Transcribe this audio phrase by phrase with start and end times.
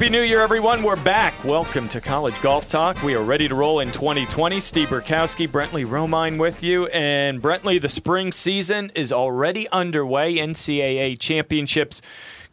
[0.00, 0.82] Happy New Year, everyone.
[0.82, 1.44] We're back.
[1.44, 3.02] Welcome to College Golf Talk.
[3.02, 4.58] We are ready to roll in 2020.
[4.58, 6.86] Steve Burkowski, Brentley Romine with you.
[6.86, 10.36] And Brentley, the spring season is already underway.
[10.36, 12.00] NCAA championships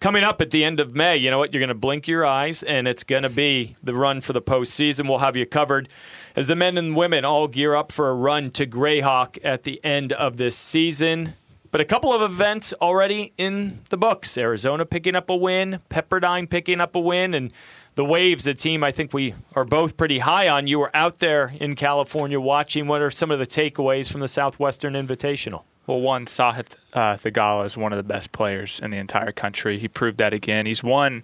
[0.02, 1.16] coming up at the end of May.
[1.16, 1.54] You know what?
[1.54, 4.42] You're going to blink your eyes, and it's going to be the run for the
[4.42, 5.08] postseason.
[5.08, 5.88] We'll have you covered
[6.36, 9.80] as the men and women all gear up for a run to Grayhawk at the
[9.86, 11.36] end of this season.
[11.72, 14.38] But a couple of events already in the books.
[14.38, 17.54] Arizona picking up a win, Pepperdine picking up a win, and
[17.96, 20.68] the Waves, a team I think we are both pretty high on.
[20.68, 22.88] You were out there in California watching.
[22.88, 25.64] What are some of the takeaways from the Southwestern Invitational?
[25.88, 29.80] Well, one, Sahith uh, Theegala is one of the best players in the entire country.
[29.80, 30.66] He proved that again.
[30.66, 31.24] He's won,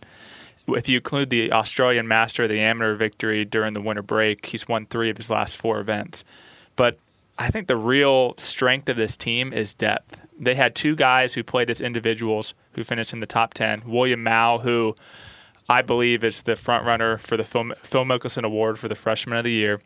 [0.68, 4.86] if you include the Australian Master, the amateur victory during the winter break, he's won
[4.86, 6.24] three of his last four events.
[6.76, 6.98] But
[7.38, 11.44] I think the real strength of this team is depth they had two guys who
[11.44, 13.84] played as individuals who finished in the top 10.
[13.86, 14.96] William Mao, who
[15.70, 19.38] I believe is the front runner for the Phil, Phil Mickelson Award for the Freshman
[19.38, 19.82] of the Year,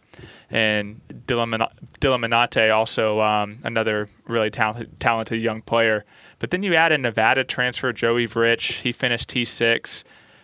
[0.50, 1.69] and Dylan,
[2.02, 6.03] Menante, also um, another really talented, talented young player.
[6.39, 8.81] But then you add a Nevada transfer, Joey Vrzich.
[8.81, 10.03] He finished T6.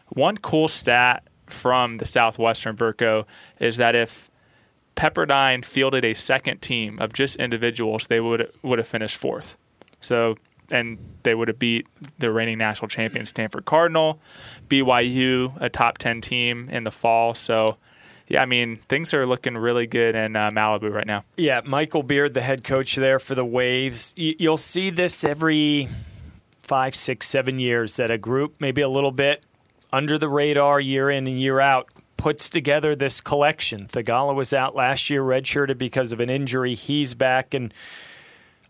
[0.10, 3.26] One cool stat from the Southwestern Burko
[3.60, 4.30] is that if
[4.96, 9.58] Pepperdine fielded a second team of just individuals, they would would have finished fourth.
[10.04, 10.36] So,
[10.70, 11.88] and they would have beat
[12.20, 14.20] the reigning national champion Stanford Cardinal,
[14.70, 17.34] BYU, a top 10 team in the fall.
[17.34, 17.78] So,
[18.28, 21.24] yeah, I mean, things are looking really good in uh, Malibu right now.
[21.38, 24.14] Yeah, Michael Beard, the head coach there for the Waves.
[24.18, 25.90] You'll see this every
[26.62, 29.46] five, six, seven years that a group, maybe a little bit
[29.92, 33.86] under the radar year in and year out, puts together this collection.
[33.86, 36.74] Theegala was out last year, redshirted because of an injury.
[36.74, 37.74] He's back and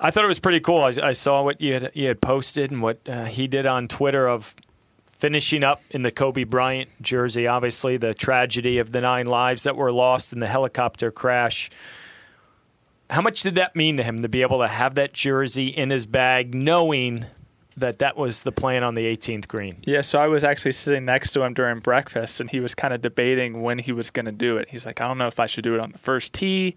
[0.03, 0.81] I thought it was pretty cool.
[0.81, 3.87] I, I saw what you had, you had posted and what uh, he did on
[3.87, 4.53] Twitter of
[5.17, 7.47] finishing up in the Kobe Bryant jersey.
[7.47, 11.69] Obviously, the tragedy of the nine lives that were lost in the helicopter crash.
[13.09, 15.89] How much did that mean to him to be able to have that jersey in
[15.89, 17.27] his bag, knowing
[17.77, 19.77] that that was the plan on the 18th green?
[19.85, 22.93] Yeah, so I was actually sitting next to him during breakfast, and he was kind
[22.93, 24.67] of debating when he was going to do it.
[24.67, 26.75] He's like, I don't know if I should do it on the first tee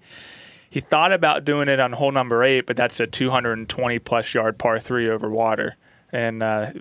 [0.70, 4.58] he thought about doing it on hole number eight, but that's a 220 plus yard
[4.58, 5.76] par three over water.
[6.12, 6.72] And uh,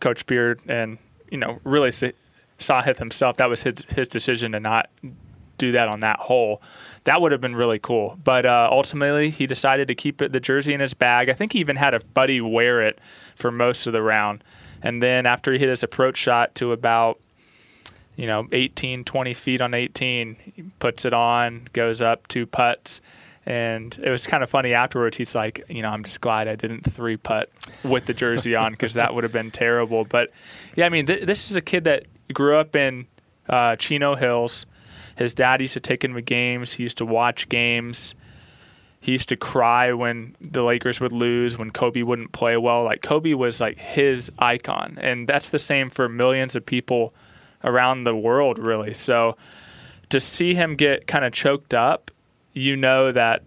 [0.00, 0.98] Coach Beard and
[1.30, 4.88] you know really Sahith himself, that was his his decision to not
[5.58, 6.62] do that on that hole.
[7.04, 8.18] That would have been really cool.
[8.22, 11.28] But uh, ultimately, he decided to keep it, the jersey in his bag.
[11.28, 12.98] I think he even had a buddy wear it
[13.36, 14.42] for most of the round.
[14.82, 17.20] And then after he hit his approach shot to about
[18.16, 23.00] you know 18, 20 feet on 18, he puts it on, goes up two putts
[23.46, 25.16] and it was kind of funny afterwards.
[25.16, 27.50] He's like, you know, I'm just glad I didn't three putt
[27.84, 30.04] with the jersey on because that would have been terrible.
[30.04, 30.30] But
[30.76, 33.06] yeah, I mean, th- this is a kid that grew up in
[33.48, 34.66] uh, Chino Hills.
[35.16, 36.72] His dad used to take him to games.
[36.74, 38.14] He used to watch games.
[39.00, 42.84] He used to cry when the Lakers would lose, when Kobe wouldn't play well.
[42.84, 47.12] Like Kobe was like his icon, and that's the same for millions of people
[47.62, 48.94] around the world, really.
[48.94, 49.36] So
[50.08, 52.10] to see him get kind of choked up
[52.54, 53.42] you know that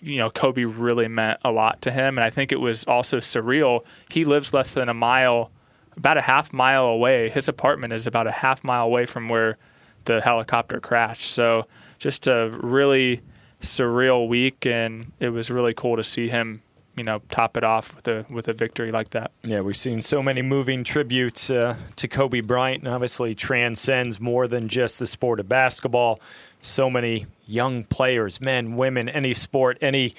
[0.00, 3.18] you know Kobe really meant a lot to him, and I think it was also
[3.18, 3.84] surreal.
[4.10, 5.50] He lives less than a mile,
[5.96, 7.30] about a half mile away.
[7.30, 9.56] His apartment is about a half mile away from where
[10.04, 11.30] the helicopter crashed.
[11.30, 11.66] So
[11.98, 13.22] just a really
[13.60, 16.62] surreal week, and it was really cool to see him
[16.96, 19.30] you know top it off with a with a victory like that.
[19.42, 24.46] Yeah, we've seen so many moving tributes uh, to Kobe Bryant, and obviously transcends more
[24.48, 26.20] than just the sport of basketball.
[26.60, 30.14] So many young players, men, women, any sport, any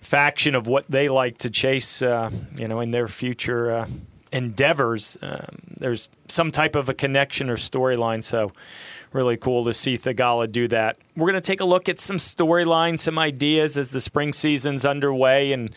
[0.00, 3.86] faction of what they like to chase, uh, you know, in their future uh,
[4.32, 5.16] endeavors.
[5.22, 8.24] Um, there's some type of a connection or storyline.
[8.24, 8.50] So
[9.12, 10.96] really cool to see Theegala do that.
[11.16, 14.84] We're going to take a look at some storylines, some ideas as the spring season's
[14.84, 15.52] underway.
[15.52, 15.70] And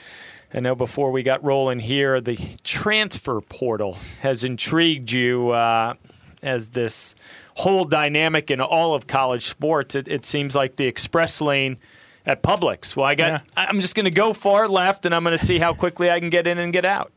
[0.54, 5.96] I know before we got rolling here, the transfer portal has intrigued you uh,
[6.46, 7.16] as this
[7.58, 9.96] whole dynamic in all of college sports.
[9.96, 11.78] It, it seems like the express lane
[12.26, 12.96] at Publix.
[12.96, 13.28] Well, I got.
[13.28, 13.66] Yeah.
[13.70, 16.20] I'm just going to go far left, and I'm going to see how quickly I
[16.20, 17.12] can get in and get out.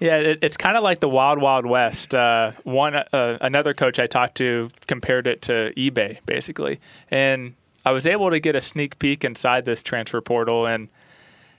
[0.00, 2.14] Yeah, it, it's kind of like the wild, wild west.
[2.14, 6.80] Uh, one uh, another coach I talked to compared it to eBay, basically,
[7.10, 7.54] and
[7.86, 10.88] I was able to get a sneak peek inside this transfer portal, and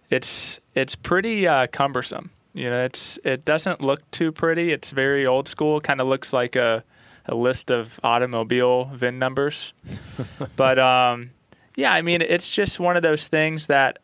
[0.10, 2.32] it's it's pretty uh, cumbersome.
[2.54, 4.72] You know, it's it doesn't look too pretty.
[4.72, 5.82] It's very old school.
[5.82, 6.84] Kind of looks like a
[7.28, 9.74] a list of automobile VIN numbers,
[10.56, 11.32] but um,
[11.76, 14.00] yeah, I mean, it's just one of those things that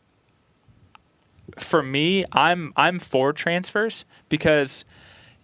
[1.58, 4.86] for me, I'm I'm for transfers because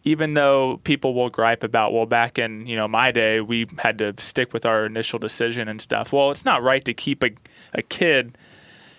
[0.04, 3.98] even though people will gripe about well back in you know my day we had
[3.98, 7.32] to stick with our initial decision and stuff well it's not right to keep a,
[7.74, 8.38] a kid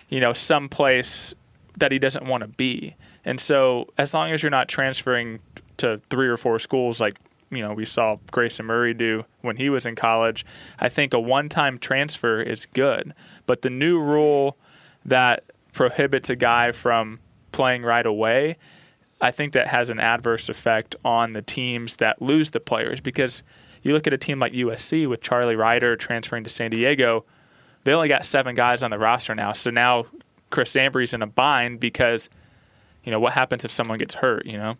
[0.09, 1.33] you know someplace
[1.79, 2.95] that he doesn't want to be.
[3.25, 5.39] And so as long as you're not transferring
[5.77, 7.19] to three or four schools like
[7.51, 10.45] you know we saw Grayson Murray do when he was in college
[10.79, 13.13] I think a one-time transfer is good
[13.45, 14.57] but the new rule
[15.05, 15.43] that
[15.73, 17.19] prohibits a guy from
[17.51, 18.57] playing right away,
[19.21, 23.43] I think that has an adverse effect on the teams that lose the players because
[23.81, 27.25] you look at a team like USC with Charlie Reiter transferring to San Diego,
[27.83, 29.53] they only got seven guys on the roster now.
[29.53, 30.05] So now
[30.49, 32.29] Chris Zambri's in a bind because,
[33.03, 34.75] you know, what happens if someone gets hurt, you know?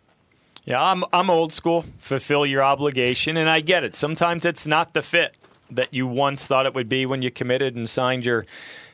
[0.64, 1.84] Yeah, I'm I'm old school.
[1.98, 3.94] Fulfill your obligation, and I get it.
[3.94, 5.36] Sometimes it's not the fit
[5.70, 8.44] that you once thought it would be when you committed and signed your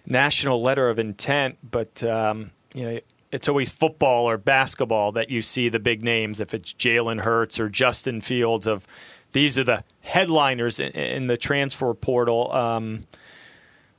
[0.06, 3.00] national letter of intent, but um, you know
[3.32, 6.40] it's always football or basketball that you see the big names.
[6.40, 8.86] If it's Jalen Hurts or Justin Fields, of
[9.32, 12.52] these are the headliners in, in the transfer portal.
[12.52, 13.02] Um,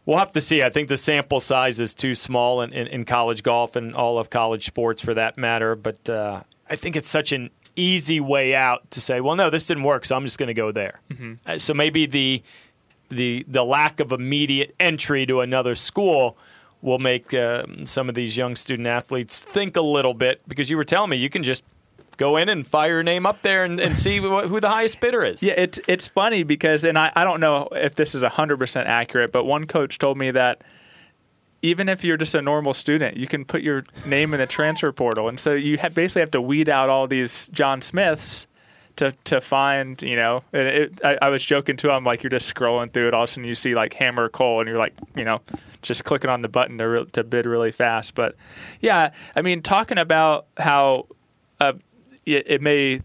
[0.06, 0.64] we'll have to see.
[0.64, 4.18] I think the sample size is too small in, in, in, college golf and all
[4.18, 5.76] of college sports for that matter.
[5.76, 9.68] But uh, I think it's such an easy way out to say, well, no, this
[9.68, 11.00] didn't work, so I'm just going to go there.
[11.10, 11.34] Mm-hmm.
[11.46, 12.44] Uh, so maybe the
[13.10, 16.38] the the lack of immediate entry to another school
[16.82, 20.78] will make uh, some of these young student athletes think a little bit because you
[20.78, 21.64] were telling me you can just
[22.18, 25.24] go in and fire your name up there and, and see who the highest bidder
[25.24, 25.42] is.
[25.42, 29.32] Yeah, it's it's funny because, and I, I don't know if this is 100% accurate,
[29.32, 30.64] but one coach told me that
[31.62, 34.92] even if you're just a normal student, you can put your name in the transfer
[34.92, 35.28] portal.
[35.28, 38.48] And so you basically have to weed out all these John Smiths
[38.98, 41.90] to to find, you know, it, I, I, was joking too.
[41.90, 43.14] I'm like, you're just scrolling through it.
[43.14, 45.42] All of a sudden, you see like Hammer Cole, and you're like, you know,
[45.82, 48.16] just clicking on the button to re- to bid really fast.
[48.16, 48.36] But
[48.82, 51.08] yeah, I mean, talking about how
[51.62, 51.74] uh,
[52.26, 53.02] it, it, may,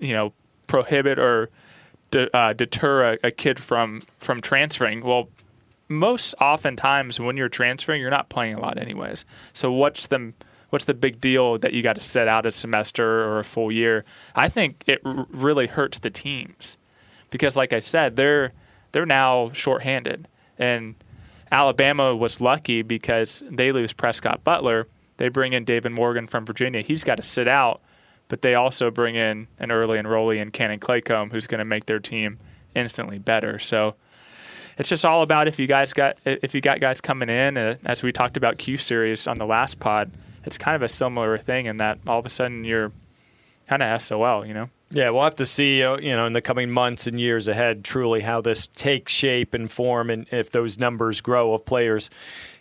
[0.00, 0.32] you know,
[0.66, 1.50] prohibit or
[2.10, 5.04] de- uh, deter a, a kid from from transferring.
[5.04, 5.28] Well,
[5.88, 9.24] most oftentimes when you're transferring, you're not playing a lot anyways.
[9.52, 10.32] So what's the
[10.70, 13.70] what's the big deal that you got to sit out a semester or a full
[13.70, 14.04] year?
[14.34, 16.76] I think it r- really hurts the teams
[17.30, 18.52] because, like I said, they're
[18.92, 20.28] they're now shorthanded,
[20.58, 20.94] and
[21.50, 24.88] Alabama was lucky because they lose Prescott Butler.
[25.18, 26.82] They bring in David Morgan from Virginia.
[26.82, 27.80] He's got to sit out,
[28.28, 31.86] but they also bring in an early enrollee in Cannon Claycomb, who's going to make
[31.86, 32.38] their team
[32.74, 33.58] instantly better.
[33.58, 33.94] So
[34.78, 37.76] it's just all about if you guys got if you got guys coming in, uh,
[37.84, 40.10] as we talked about Q series on the last pod
[40.46, 42.92] it's kind of a similar thing in that all of a sudden you're
[43.68, 44.70] kind of SOL, you know?
[44.90, 47.82] Yeah, we'll have to see, uh, you know, in the coming months and years ahead,
[47.82, 52.08] truly how this takes shape and form, and if those numbers grow of players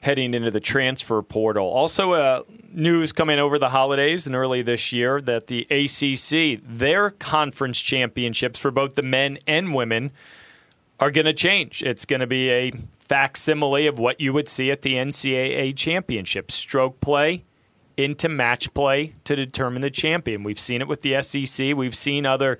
[0.02, 1.68] heading into the transfer portal.
[1.68, 7.12] Also, uh, news coming over the holidays and early this year that the ACC, their
[7.12, 10.12] conference championships for both the men and women,
[11.00, 11.84] are going to change.
[11.84, 16.52] It's going to be a facsimile of what you would see at the NCAA championship:
[16.52, 17.44] stroke play
[17.98, 20.44] into match play to determine the champion.
[20.44, 21.76] We've seen it with the SEC.
[21.76, 22.60] We've seen other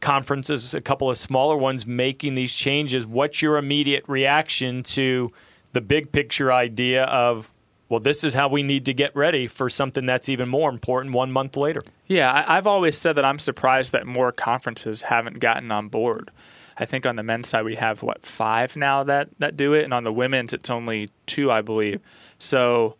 [0.00, 3.06] conferences, a couple of smaller ones, making these changes.
[3.06, 5.30] What's your immediate reaction to
[5.72, 7.52] the big picture idea of,
[7.90, 11.14] well, this is how we need to get ready for something that's even more important
[11.14, 11.82] one month later?
[12.06, 16.30] Yeah, I've always said that I'm surprised that more conferences haven't gotten on board.
[16.80, 19.84] I think on the men's side we have what five now that that do it,
[19.84, 22.00] and on the women's it's only two, I believe.
[22.38, 22.96] So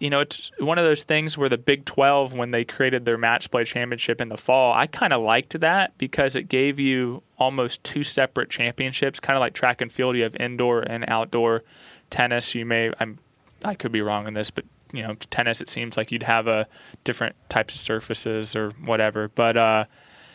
[0.00, 3.16] you know, it's one of those things where the Big 12, when they created their
[3.16, 7.22] match play championship in the fall, I kind of liked that because it gave you
[7.38, 10.16] almost two separate championships, kind of like track and field.
[10.16, 11.62] You have indoor and outdoor
[12.10, 12.54] tennis.
[12.54, 13.18] You may, I'm,
[13.64, 16.46] I could be wrong in this, but you know, tennis, it seems like you'd have
[16.46, 16.66] a
[17.04, 19.28] different types of surfaces or whatever.
[19.28, 19.84] But uh,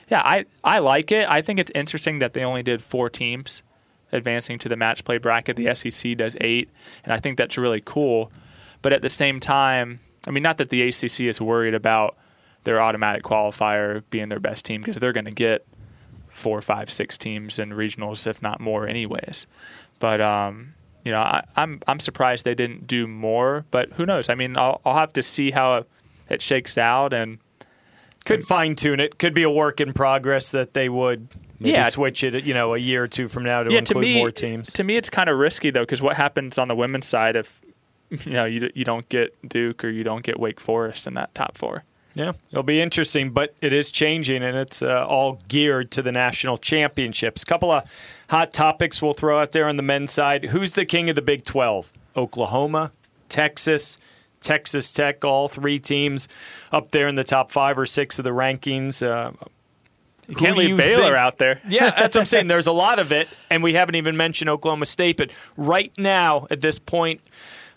[0.10, 1.30] Yeah, I, I like it.
[1.30, 3.62] I think it's interesting that they only did four teams
[4.12, 5.56] advancing to the match play bracket.
[5.56, 6.70] The SEC does eight,
[7.04, 8.32] and I think that's really cool.
[8.82, 12.18] But at the same time, I mean, not that the ACC is worried about
[12.64, 15.66] their automatic qualifier being their best team because they're going to get
[16.30, 19.48] four, five, six teams in regionals, if not more, anyways.
[20.00, 20.74] But um,
[21.04, 23.66] you know, I, am I'm, I'm surprised they didn't do more.
[23.72, 24.30] But who knows?
[24.30, 25.86] I mean, I'll I'll have to see how
[26.30, 27.40] it shakes out and
[28.30, 29.18] could fine tune it.
[29.18, 31.28] Could be a work in progress that they would
[31.60, 31.90] maybe yeah.
[31.90, 34.18] switch it, you know, a year or two from now to yeah, include to me,
[34.18, 34.72] more teams.
[34.74, 37.62] To me, it's kind of risky though, because what happens on the women's side if
[38.26, 41.34] you know you you don't get Duke or you don't get Wake Forest in that
[41.36, 41.84] top four?
[42.16, 46.12] Yeah, it'll be interesting, but it is changing, and it's uh, all geared to the
[46.12, 47.44] national championships.
[47.44, 47.90] Couple of
[48.30, 50.46] hot topics we'll throw out there on the men's side.
[50.46, 51.94] Who's the king of the Big 12?
[52.18, 52.92] Oklahoma,
[53.30, 54.00] Texas,
[54.42, 56.28] Texas Tech, all three teams
[56.72, 59.06] up there in the top five or six of the rankings.
[59.06, 59.32] Uh,
[60.28, 61.16] you can't leave Baylor think?
[61.16, 61.60] out there.
[61.68, 62.48] yeah, that's what I'm saying.
[62.48, 65.18] There's a lot of it, and we haven't even mentioned Oklahoma State.
[65.18, 67.22] But right now, at this point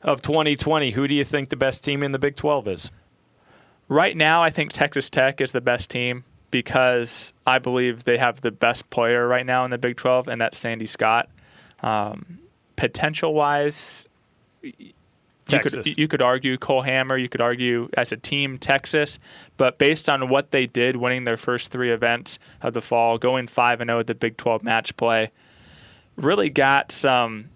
[0.03, 2.91] of 2020, who do you think the best team in the Big 12 is?
[3.89, 8.43] Right now, I think Texas Tech is the best team because I believe they have
[8.43, 11.31] the best player right now in the Big 12, and that's Sandy Scott.
[11.83, 12.39] Um,
[12.77, 14.07] potential wise,
[15.59, 15.87] Texas.
[15.87, 17.17] You could, you could argue Cole Hammer.
[17.17, 19.19] You could argue as a team Texas,
[19.57, 23.47] but based on what they did, winning their first three events of the fall, going
[23.47, 25.31] five and zero at the Big Twelve match play,
[26.17, 27.51] really got some,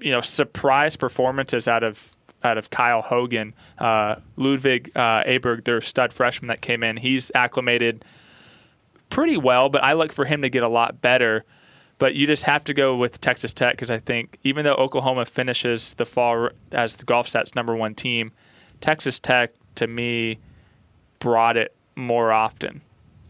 [0.00, 5.80] you know, surprise performances out of out of Kyle Hogan, uh, Ludwig uh, Aberg, their
[5.80, 6.96] stud freshman that came in.
[6.96, 8.04] He's acclimated
[9.10, 11.44] pretty well, but I look for him to get a lot better.
[12.00, 15.26] But you just have to go with Texas Tech because I think even though Oklahoma
[15.26, 18.32] finishes the fall as the golf stats number one team,
[18.80, 20.38] Texas Tech to me
[21.18, 22.80] brought it more often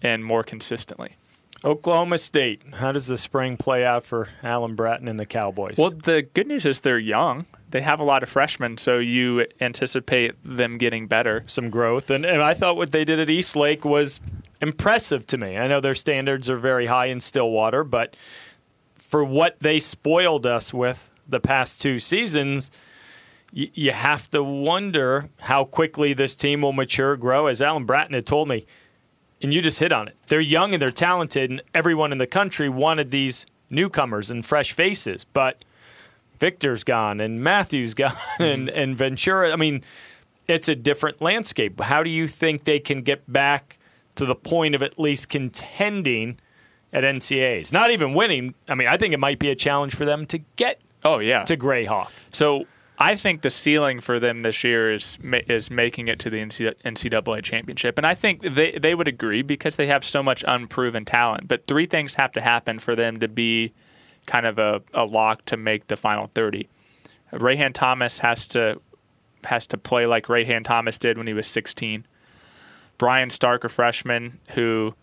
[0.00, 1.16] and more consistently.
[1.64, 2.62] Oklahoma State.
[2.74, 5.74] How does the spring play out for Alan Bratton and the Cowboys?
[5.76, 7.46] Well, the good news is they're young.
[7.70, 11.42] They have a lot of freshmen, so you anticipate them getting better.
[11.46, 12.08] Some growth.
[12.08, 14.20] And, and I thought what they did at East Lake was
[14.62, 15.58] impressive to me.
[15.58, 18.16] I know their standards are very high in Stillwater, but
[19.10, 22.70] for what they spoiled us with the past two seasons,
[23.52, 27.48] y- you have to wonder how quickly this team will mature, grow.
[27.48, 28.66] As Alan Bratton had told me,
[29.42, 30.16] and you just hit on it.
[30.28, 34.70] They're young and they're talented, and everyone in the country wanted these newcomers and fresh
[34.70, 35.24] faces.
[35.24, 35.64] But
[36.38, 38.42] Victor's gone, and Matthews gone, mm-hmm.
[38.44, 39.52] and, and Ventura.
[39.52, 39.82] I mean,
[40.46, 41.80] it's a different landscape.
[41.80, 43.76] How do you think they can get back
[44.14, 46.38] to the point of at least contending–
[46.92, 47.72] at NCAAs.
[47.72, 48.54] Not even winning.
[48.68, 50.80] I mean, I think it might be a challenge for them to get.
[51.04, 52.08] Oh yeah, to Grayhawk.
[52.30, 52.66] So
[52.98, 57.42] I think the ceiling for them this year is is making it to the NCAA
[57.42, 61.48] championship, and I think they they would agree because they have so much unproven talent.
[61.48, 63.72] But three things have to happen for them to be
[64.26, 66.68] kind of a, a lock to make the final thirty.
[67.32, 68.80] Rayhan Thomas has to
[69.44, 72.06] has to play like Rayhan Thomas did when he was 16.
[72.98, 74.94] Brian Stark, a freshman who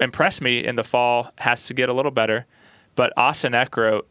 [0.00, 2.46] impressed me in the fall has to get a little better.
[2.94, 4.02] But Austin Eckroat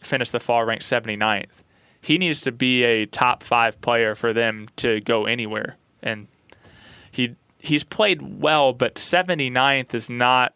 [0.00, 1.62] finished the fall ranked 79th.
[2.00, 5.76] He needs to be a top five player for them to go anywhere.
[6.02, 6.28] And
[7.10, 10.54] he he's played well, but 79th is not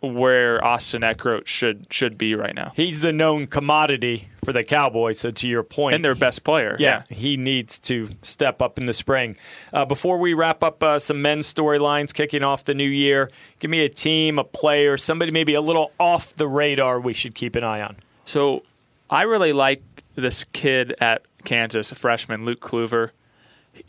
[0.00, 2.72] where Austin Eckroat should should be right now.
[2.74, 5.18] He's the known commodity for the Cowboys.
[5.18, 6.76] So to your point, and their best player.
[6.78, 7.16] Yeah, yeah.
[7.16, 9.36] he needs to step up in the spring.
[9.72, 13.70] Uh, before we wrap up uh, some men's storylines kicking off the new year, give
[13.70, 17.56] me a team, a player, somebody maybe a little off the radar we should keep
[17.56, 17.96] an eye on.
[18.24, 18.62] So
[19.10, 19.82] I really like
[20.14, 23.10] this kid at Kansas, a freshman, Luke Kluver.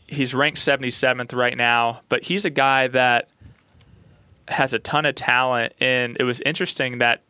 [0.08, 3.30] He's ranked 77th right now, but he's a guy that
[4.48, 7.22] has a ton of talent, and it was interesting that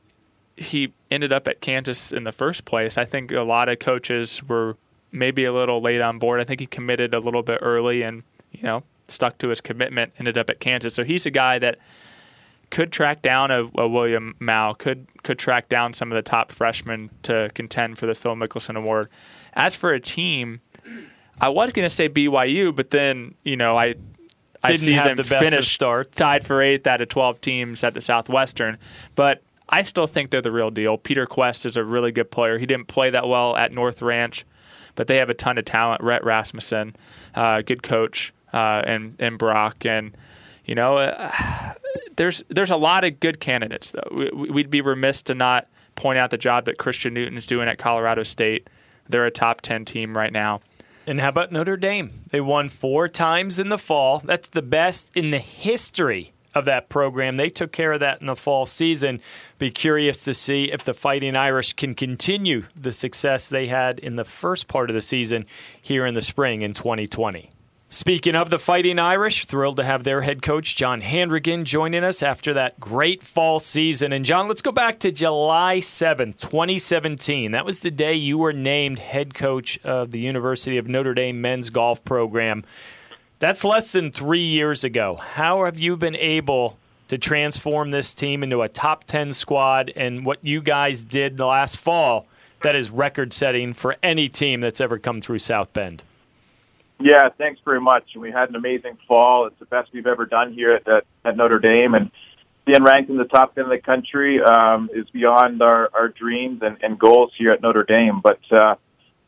[0.58, 2.98] he ended up at Kansas in the first place.
[2.98, 4.78] I think a lot of coaches were
[5.12, 6.40] maybe a little late on board.
[6.40, 10.14] I think he committed a little bit early and, you know, stuck to his commitment,
[10.20, 10.94] ended up at Kansas.
[10.94, 11.78] So he's a guy that
[12.70, 16.52] could track down a, a William Mao, could could track down some of the top
[16.52, 19.10] freshmen to contend for the Phil Mickelson Award.
[19.54, 20.62] As for a team,
[21.40, 23.96] I was going to say BYU, but then, you know, I
[24.64, 26.18] I see them the finish starts.
[26.18, 28.78] tied for eighth out of 12 teams at the Southwestern.
[29.16, 30.98] But I still think they're the real deal.
[30.98, 32.58] Peter Quest is a really good player.
[32.58, 34.46] He didn't play that well at North Ranch,
[34.96, 36.02] but they have a ton of talent.
[36.02, 36.96] Rhett Rasmussen,
[37.34, 40.16] uh, good coach, uh, and and Brock, and
[40.66, 41.74] you know, uh,
[42.16, 44.08] there's there's a lot of good candidates though.
[44.12, 47.78] We, we'd be remiss to not point out the job that Christian Newton's doing at
[47.78, 48.70] Colorado State.
[49.08, 50.62] They're a top 10 team right now.
[51.08, 52.22] And how about Notre Dame?
[52.32, 54.22] They won four times in the fall.
[54.26, 57.38] That's the best in the history of that program.
[57.38, 59.22] They took care of that in the fall season.
[59.60, 64.16] Be curious to see if the Fighting Irish can continue the success they had in
[64.16, 65.46] the first part of the season
[65.80, 67.52] here in the spring in 2020.
[67.88, 72.24] Speaking of the Fighting Irish, thrilled to have their head coach, John Handrigan, joining us
[72.24, 74.12] after that great fall season.
[74.12, 77.52] And, John, let's go back to July 7th, 2017.
[77.52, 81.40] That was the day you were named head coach of the University of Notre Dame
[81.40, 82.66] men's golf program.
[83.46, 85.18] That's less than three years ago.
[85.18, 90.26] How have you been able to transform this team into a top 10 squad and
[90.26, 92.26] what you guys did last fall
[92.64, 96.02] that is record setting for any team that's ever come through South Bend?
[97.00, 98.16] Yeah, thanks very much.
[98.16, 99.46] We had an amazing fall.
[99.46, 102.10] It's the best we've ever done here at, at, at Notre Dame, and
[102.66, 106.64] being ranked in the top ten of the country um, is beyond our, our dreams
[106.64, 108.22] and, and goals here at Notre Dame.
[108.22, 108.78] But uh,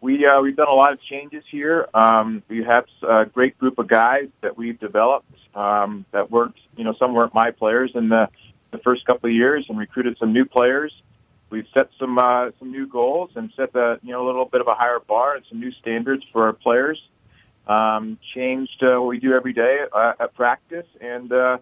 [0.01, 1.88] we uh, we've done a lot of changes here.
[1.94, 6.84] Um, we have a great group of guys that we've developed um, that weren't, you
[6.84, 8.30] know, some weren't my players in the
[8.72, 10.94] the first couple of years, and recruited some new players.
[11.50, 14.62] We've set some uh, some new goals and set the you know a little bit
[14.62, 17.01] of a higher bar and some new standards for our players
[17.68, 21.58] um, changed uh, what we do every day uh, at practice, and uh,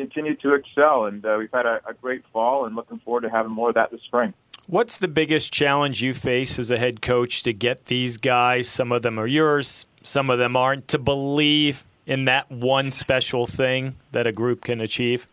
[0.00, 1.04] continue to excel.
[1.04, 3.74] And uh, we've had a, a great fall, and looking forward to having more of
[3.74, 4.32] that this spring.
[4.66, 8.68] What's the biggest challenge you face as a head coach to get these guys?
[8.68, 10.88] Some of them are yours, some of them aren't.
[10.88, 15.26] To believe in that one special thing that a group can achieve.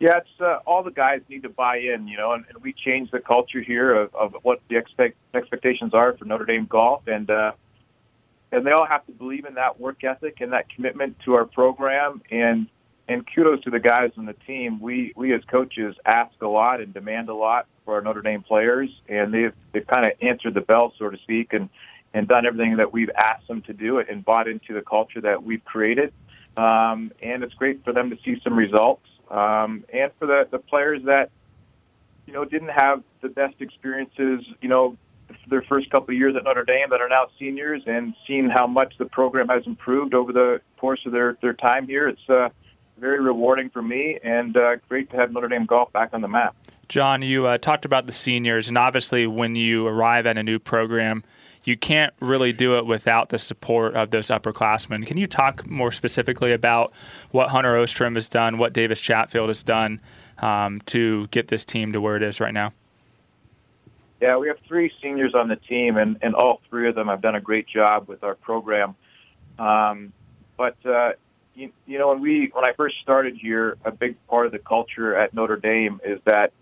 [0.00, 2.72] Yeah, it's uh, all the guys need to buy in, you know, and, and we
[2.72, 7.06] change the culture here of, of what the expect, expectations are for Notre Dame golf,
[7.06, 7.52] and uh,
[8.52, 11.44] and they all have to believe in that work ethic and that commitment to our
[11.44, 12.22] program.
[12.30, 12.68] And
[13.08, 14.80] and kudos to the guys on the team.
[14.80, 18.42] We we as coaches ask a lot and demand a lot for our Notre Dame
[18.42, 21.68] players, and they've they've kind of answered the bell, so to speak, and
[22.14, 25.42] and done everything that we've asked them to do and bought into the culture that
[25.42, 26.12] we've created.
[26.56, 30.58] Um, and it's great for them to see some results, um, and for the the
[30.58, 31.30] players that
[32.26, 34.96] you know didn't have the best experiences, you know,
[35.48, 38.66] their first couple of years at Notre Dame that are now seniors and seeing how
[38.66, 42.08] much the program has improved over the course of their, their time here.
[42.08, 42.48] It's uh,
[42.98, 46.28] very rewarding for me and uh, great to have Notre Dame golf back on the
[46.28, 46.56] map.
[46.88, 50.58] John, you uh, talked about the seniors, and obviously, when you arrive at a new
[50.58, 51.24] program,
[51.64, 55.06] you can't really do it without the support of those upperclassmen.
[55.06, 56.92] Can you talk more specifically about
[57.30, 60.00] what Hunter Ostrom has done, what Davis Chatfield has done
[60.38, 62.72] um, to get this team to where it is right now?
[64.22, 67.20] Yeah, we have three seniors on the team, and, and all three of them have
[67.20, 68.94] done a great job with our program.
[69.58, 70.12] Um,
[70.56, 71.14] but uh,
[71.56, 74.60] you, you know, when we when I first started here, a big part of the
[74.60, 76.52] culture at Notre Dame is that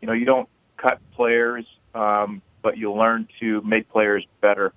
[0.00, 4.72] you know you don't cut players, um, but you learn to make players better,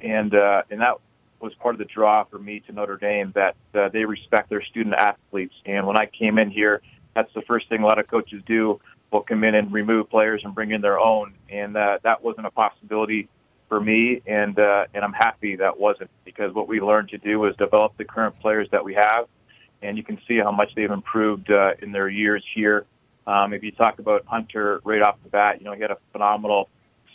[0.00, 0.94] and uh, and that
[1.38, 4.62] was part of the draw for me to Notre Dame that uh, they respect their
[4.62, 5.54] student athletes.
[5.66, 6.80] And when I came in here,
[7.14, 8.80] that's the first thing a lot of coaches do
[9.14, 12.46] will come in and remove players and bring in their own, and uh, that wasn't
[12.46, 13.28] a possibility
[13.68, 17.38] for me, and uh, and I'm happy that wasn't because what we learned to do
[17.38, 19.26] was develop the current players that we have,
[19.82, 22.84] and you can see how much they've improved uh, in their years here.
[23.26, 25.98] Um, if you talk about Hunter right off the bat, you know he had a
[26.12, 26.68] phenomenal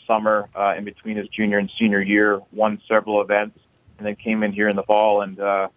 [0.08, 3.60] summer uh, in between his junior and senior year, won several events,
[3.98, 5.68] and then came in here in the fall and uh,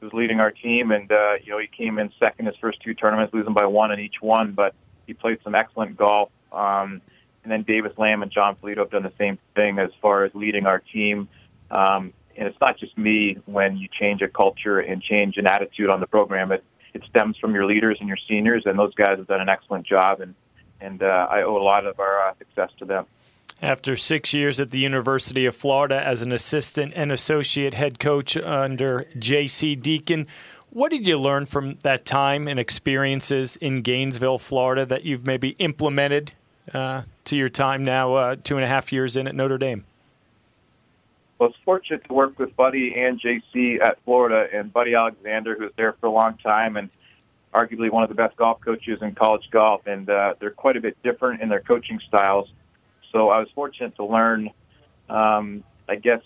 [0.00, 0.90] was leading our team.
[0.90, 3.92] And uh, you know he came in second his first two tournaments, losing by one
[3.92, 4.74] in each one, but
[5.10, 6.30] he played some excellent golf.
[6.52, 7.02] Um,
[7.42, 10.32] and then Davis Lamb and John Polito have done the same thing as far as
[10.36, 11.28] leading our team.
[11.72, 15.90] Um, and it's not just me when you change a culture and change an attitude
[15.90, 16.52] on the program.
[16.52, 16.62] It,
[16.94, 19.84] it stems from your leaders and your seniors, and those guys have done an excellent
[19.84, 20.20] job.
[20.20, 20.36] And,
[20.80, 23.06] and uh, I owe a lot of our uh, success to them.
[23.60, 28.36] After six years at the University of Florida as an assistant and associate head coach
[28.36, 29.74] under J.C.
[29.74, 30.26] Deacon,
[30.70, 35.50] what did you learn from that time and experiences in Gainesville, Florida, that you've maybe
[35.58, 36.32] implemented
[36.72, 39.84] uh, to your time now, uh, two and a half years in at Notre Dame?
[41.38, 45.56] Well, I was fortunate to work with Buddy and JC at Florida, and Buddy Alexander,
[45.56, 46.90] who was there for a long time and
[47.52, 49.86] arguably one of the best golf coaches in college golf.
[49.86, 52.48] And uh, they're quite a bit different in their coaching styles.
[53.10, 54.50] So I was fortunate to learn,
[55.08, 56.20] um, I guess,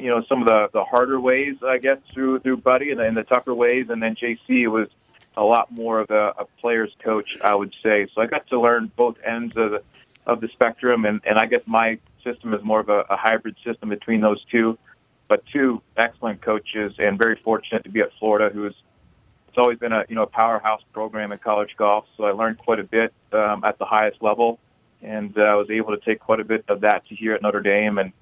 [0.00, 3.16] you know some of the the harder ways, I guess, through through Buddy, and, and
[3.16, 4.88] the tougher ways, and then JC was
[5.36, 8.06] a lot more of a, a player's coach, I would say.
[8.14, 9.82] So I got to learn both ends of the
[10.26, 13.56] of the spectrum, and and I guess my system is more of a, a hybrid
[13.64, 14.78] system between those two.
[15.28, 18.74] But two excellent coaches, and very fortunate to be at Florida, who's
[19.48, 22.06] it's always been a you know a powerhouse program in college golf.
[22.16, 24.58] So I learned quite a bit um, at the highest level,
[25.02, 27.42] and uh, I was able to take quite a bit of that to here at
[27.42, 28.12] Notre Dame, and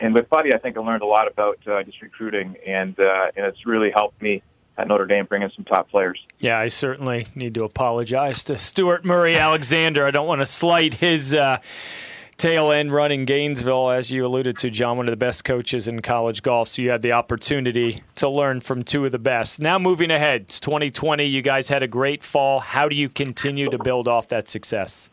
[0.00, 3.30] and with Buddy, I think I learned a lot about uh, just recruiting, and uh,
[3.36, 4.42] and it's really helped me
[4.76, 6.20] at Notre Dame, bringing some top players.
[6.38, 10.04] Yeah, I certainly need to apologize to Stuart Murray Alexander.
[10.04, 11.34] I don't want to slight his.
[11.34, 11.58] Uh,
[12.38, 15.88] tail end run in Gainesville, as you alluded to, John, one of the best coaches
[15.88, 16.68] in college golf.
[16.68, 19.58] So you had the opportunity to learn from two of the best.
[19.58, 21.24] Now moving ahead, it's 2020.
[21.24, 22.60] You guys had a great fall.
[22.60, 25.10] How do you continue to build off that success?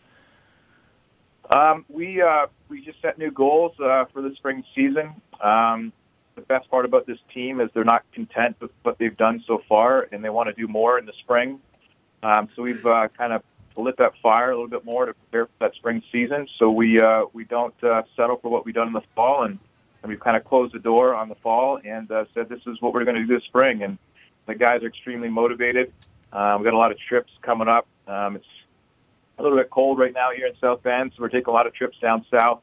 [1.49, 5.21] Um, we uh, we just set new goals uh, for the spring season.
[5.41, 5.93] Um,
[6.36, 9.62] the best part about this team is they're not content with what they've done so
[9.69, 11.60] far, and they want to do more in the spring.
[12.23, 13.43] Um, so we've uh, kind of
[13.77, 16.47] lit that fire a little bit more to prepare for that spring season.
[16.58, 19.60] So we uh, we don't uh, settle for what we've done in the fall, and,
[20.01, 22.81] and we've kind of closed the door on the fall and uh, said this is
[22.81, 23.84] what we're going to do this spring.
[23.84, 23.97] And
[24.47, 25.93] the guys are extremely motivated.
[26.34, 27.88] Um, we've got a lot of trips coming up.
[28.08, 28.45] Um, it's
[29.38, 31.67] a little bit cold right now here in South Bend, so we're taking a lot
[31.67, 32.62] of trips down south.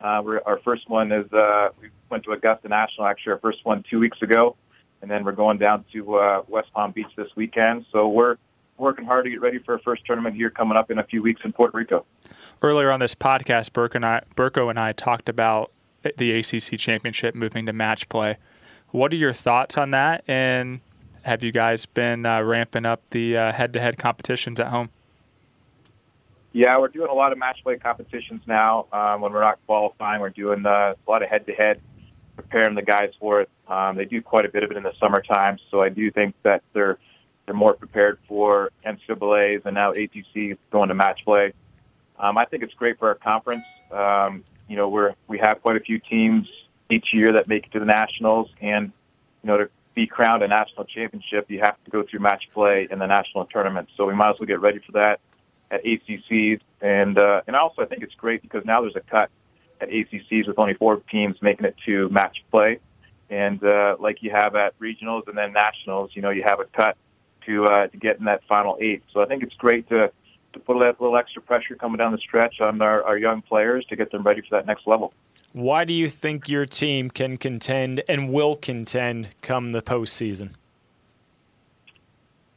[0.00, 3.64] Uh, we're, our first one is uh, we went to Augusta National, actually our first
[3.64, 4.56] one two weeks ago,
[5.02, 7.86] and then we're going down to uh, West Palm Beach this weekend.
[7.92, 8.36] So we're
[8.76, 11.22] working hard to get ready for our first tournament here coming up in a few
[11.22, 12.04] weeks in Puerto Rico.
[12.60, 15.70] Earlier on this podcast, Burke and I, Burko and I talked about
[16.16, 18.36] the ACC championship moving to match play.
[18.90, 20.24] What are your thoughts on that?
[20.28, 20.80] And
[21.22, 24.90] have you guys been uh, ramping up the uh, head-to-head competitions at home?
[26.54, 28.86] Yeah, we're doing a lot of match play competitions now.
[28.92, 31.80] Um, when we're not qualifying, we're doing uh, a lot of head-to-head,
[32.36, 33.50] preparing the guys for it.
[33.66, 36.36] Um, they do quite a bit of it in the summertime, so I do think
[36.44, 36.98] that they're
[37.44, 41.52] they're more prepared for NCAA's and now ACC going to match play.
[42.20, 43.64] Um, I think it's great for our conference.
[43.90, 46.48] Um, you know, we're we have quite a few teams
[46.88, 48.92] each year that make it to the nationals, and
[49.42, 52.86] you know, to be crowned a national championship, you have to go through match play
[52.88, 53.88] in the national tournament.
[53.96, 55.18] So we might as well get ready for that
[55.70, 59.30] at ACCs, and uh, and also I think it's great because now there's a cut
[59.80, 62.78] at ACCs with only four teams making it to match play,
[63.30, 66.64] and uh, like you have at regionals and then nationals, you know, you have a
[66.64, 66.96] cut
[67.46, 69.02] to uh, to get in that final eight.
[69.12, 70.10] So I think it's great to
[70.54, 73.84] to put a little extra pressure coming down the stretch on our, our young players
[73.86, 75.12] to get them ready for that next level.
[75.52, 80.54] Why do you think your team can contend and will contend come the postseason?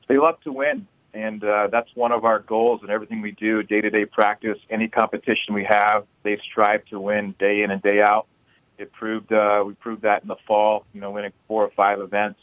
[0.08, 0.88] They love to win,
[1.18, 5.54] and uh, that's one of our goals in everything we do, day-to-day practice, any competition
[5.54, 6.06] we have.
[6.24, 8.26] They strive to win day in and day out.
[8.78, 12.00] It proved uh, we proved that in the fall, you know, winning four or five
[12.00, 12.40] events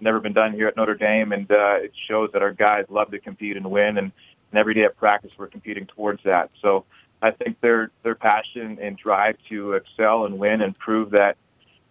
[0.00, 3.10] never been done here at Notre Dame, and uh, it shows that our guys love
[3.10, 3.98] to compete and win.
[3.98, 4.12] And,
[4.50, 6.50] and every day at practice, we're competing towards that.
[6.62, 6.84] So
[7.20, 11.36] I think their their passion and drive to excel and win and prove that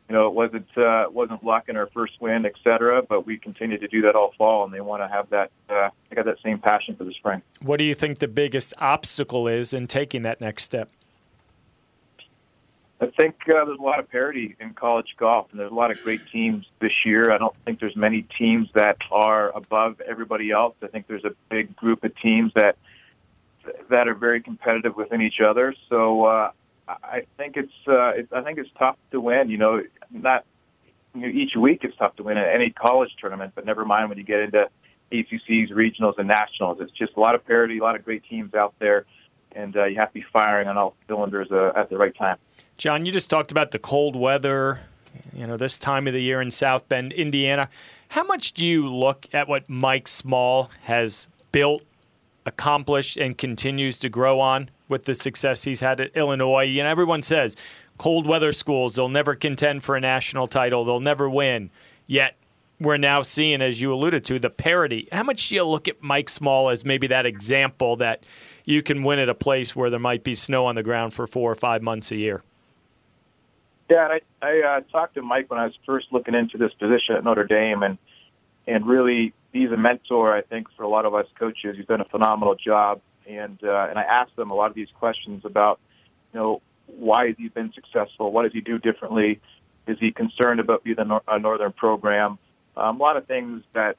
[0.09, 3.01] you know it wasn't uh, wasn't luck in our first win, et cetera.
[3.01, 5.89] But we continue to do that all fall, and they want to have that uh,
[6.09, 7.41] they got that same passion for the spring.
[7.61, 10.89] What do you think the biggest obstacle is in taking that next step?
[12.99, 15.91] I think uh, there's a lot of parity in college golf, and there's a lot
[15.91, 17.31] of great teams this year.
[17.31, 20.75] I don't think there's many teams that are above everybody else.
[20.81, 22.75] I think there's a big group of teams that
[23.89, 25.75] that are very competitive within each other.
[25.89, 26.51] So uh,
[26.87, 29.49] I think it's, uh, it's I think it's tough to win.
[29.49, 30.45] You know, not
[31.13, 34.09] you know, each week it's tough to win at any college tournament, but never mind
[34.09, 34.69] when you get into
[35.11, 36.77] ACCs, regionals, and nationals.
[36.79, 39.05] It's just a lot of parity, a lot of great teams out there,
[39.53, 42.37] and uh, you have to be firing on all cylinders uh, at the right time.
[42.77, 44.81] John, you just talked about the cold weather,
[45.33, 47.69] you know, this time of the year in South Bend, Indiana.
[48.09, 51.83] How much do you look at what Mike Small has built,
[52.47, 56.65] accomplished, and continues to grow on with the success he's had at Illinois?
[56.65, 57.55] Know, everyone says
[57.97, 61.69] cold weather schools, they'll never contend for a national title, they'll never win.
[62.07, 62.35] Yet
[62.79, 65.07] we're now seeing, as you alluded to, the parity.
[65.11, 68.23] How much do you look at Mike Small as maybe that example that
[68.65, 71.27] you can win at a place where there might be snow on the ground for
[71.27, 72.43] four or five months a year?
[73.89, 77.15] Yeah, I, I uh, talked to Mike when I was first looking into this position
[77.15, 77.97] at Notre Dame, and
[78.67, 81.77] and really he's a mentor, I think, for a lot of us coaches.
[81.77, 84.89] He's done a phenomenal job, and uh, and I asked him a lot of these
[84.99, 85.79] questions about,
[86.33, 88.31] you know, why has he been successful?
[88.31, 89.39] What does he do differently?
[89.87, 92.37] Is he concerned about being a, nor- a northern program?
[92.75, 93.97] Um, a lot of things that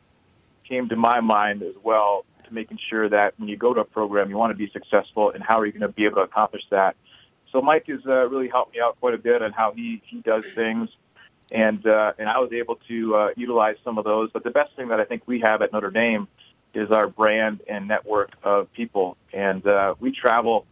[0.68, 3.84] came to my mind as well to making sure that when you go to a
[3.84, 6.22] program, you want to be successful, and how are you going to be able to
[6.22, 6.94] accomplish that?
[7.50, 10.20] So Mike has uh, really helped me out quite a bit on how he he
[10.20, 10.90] does things,
[11.50, 14.30] and uh, and I was able to uh, utilize some of those.
[14.32, 16.28] But the best thing that I think we have at Notre Dame
[16.74, 20.66] is our brand and network of people, and uh, we travel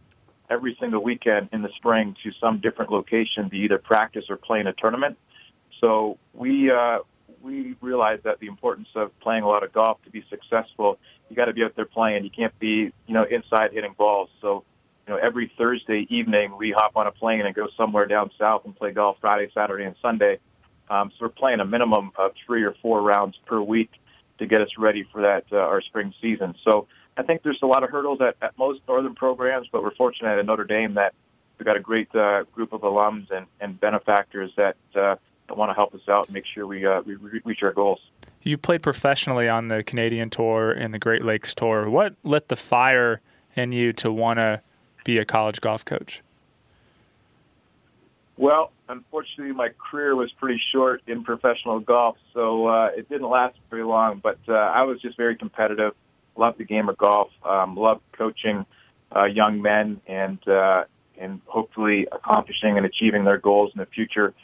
[0.49, 4.59] every single weekend in the spring to some different location to either practice or play
[4.59, 5.17] in a tournament.
[5.81, 6.99] So we uh,
[7.41, 11.35] we realize that the importance of playing a lot of golf to be successful, you
[11.35, 12.23] got to be out there playing.
[12.23, 14.29] You can't be you know inside hitting balls.
[14.41, 14.63] So
[15.07, 18.65] you know, every Thursday evening we hop on a plane and go somewhere down south
[18.65, 20.39] and play golf Friday, Saturday, and Sunday.
[20.89, 23.91] Um, so we're playing a minimum of three or four rounds per week,
[24.39, 26.55] to get us ready for that uh, our spring season.
[26.63, 29.95] So I think there's a lot of hurdles at, at most northern programs, but we're
[29.95, 31.13] fortunate at Notre Dame that
[31.57, 35.15] we've got a great uh, group of alums and, and benefactors that uh,
[35.49, 37.99] want to help us out and make sure we uh, we reach our goals.
[38.41, 41.89] You played professionally on the Canadian Tour and the Great Lakes Tour.
[41.89, 43.21] What lit the fire
[43.55, 44.61] in you to want to
[45.03, 46.21] be a college golf coach?
[48.37, 53.57] Well, unfortunately, my career was pretty short in professional golf, so uh, it didn't last
[53.71, 54.19] very long.
[54.21, 55.93] But uh, I was just very competitive.
[56.35, 57.29] Loved the game of golf.
[57.43, 58.65] Um, loved coaching
[59.15, 60.83] uh, young men and uh,
[61.17, 64.35] and hopefully accomplishing and achieving their goals in the future.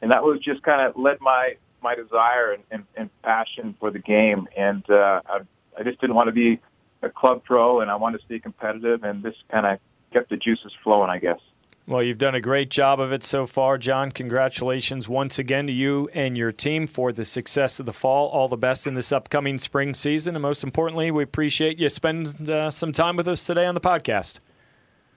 [0.00, 3.90] And that was just kind of led my my desire and, and, and passion for
[3.90, 4.48] the game.
[4.56, 5.40] And uh, I,
[5.78, 6.58] I just didn't want to be
[7.02, 9.04] a club pro, and I wanted to stay competitive.
[9.04, 9.78] And this kind of
[10.10, 11.40] kept the juices flowing, I guess.
[11.84, 14.12] Well, you've done a great job of it so far, John.
[14.12, 18.28] Congratulations once again to you and your team for the success of the fall.
[18.28, 20.36] All the best in this upcoming spring season.
[20.36, 23.80] And most importantly, we appreciate you spending uh, some time with us today on the
[23.80, 24.38] podcast.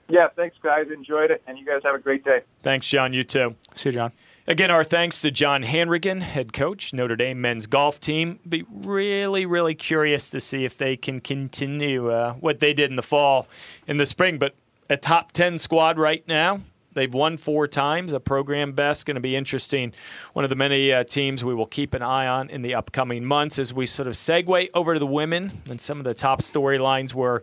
[0.10, 0.88] Yeah, thanks, guys.
[0.92, 1.44] Enjoyed it.
[1.46, 2.42] And you guys have a great day.
[2.64, 3.14] Thanks, John.
[3.14, 3.56] You too.
[3.76, 4.12] See you, John.
[4.48, 8.40] Again, our thanks to John Handrigan, head coach, Notre Dame men's golf team.
[8.48, 12.96] Be really, really curious to see if they can continue uh, what they did in
[12.96, 13.48] the fall,
[13.88, 14.38] in the spring.
[14.38, 14.56] But
[14.90, 16.62] a top 10 squad right now.
[16.94, 19.06] They've won four times, a program best.
[19.06, 19.94] Going to be interesting.
[20.34, 23.26] One of the many uh, teams we will keep an eye on in the upcoming
[23.26, 26.42] months as we sort of segue over to the women and some of the top
[26.42, 27.42] storylines we're